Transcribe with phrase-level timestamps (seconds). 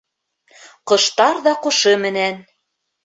[0.93, 2.45] Ҡоштар ҙа ҡушы менән.